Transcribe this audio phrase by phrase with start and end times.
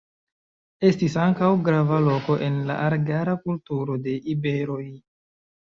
[0.89, 4.85] Estis ankaŭ grava loko en la argara kulturo de iberoj.